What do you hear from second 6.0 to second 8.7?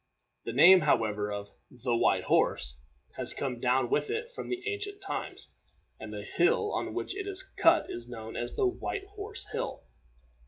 the hill on which it is cut is known as The